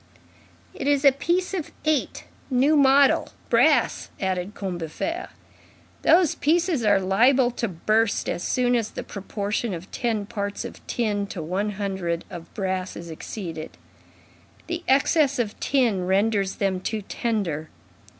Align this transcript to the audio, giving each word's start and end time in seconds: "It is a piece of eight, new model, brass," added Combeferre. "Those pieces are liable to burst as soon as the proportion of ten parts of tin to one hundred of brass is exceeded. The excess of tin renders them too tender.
"It 0.73 0.87
is 0.87 1.05
a 1.05 1.11
piece 1.11 1.53
of 1.53 1.71
eight, 1.85 2.23
new 2.49 2.75
model, 2.75 3.29
brass," 3.51 4.09
added 4.19 4.55
Combeferre. 4.55 5.29
"Those 6.01 6.33
pieces 6.33 6.83
are 6.83 6.99
liable 6.99 7.51
to 7.51 7.67
burst 7.67 8.27
as 8.27 8.41
soon 8.43 8.75
as 8.75 8.89
the 8.89 9.03
proportion 9.03 9.75
of 9.75 9.91
ten 9.91 10.25
parts 10.25 10.65
of 10.65 10.81
tin 10.87 11.27
to 11.27 11.43
one 11.43 11.73
hundred 11.73 12.25
of 12.31 12.51
brass 12.55 12.95
is 12.95 13.11
exceeded. 13.11 13.77
The 14.65 14.83
excess 14.87 15.37
of 15.37 15.59
tin 15.59 16.07
renders 16.07 16.55
them 16.55 16.79
too 16.79 17.03
tender. 17.03 17.69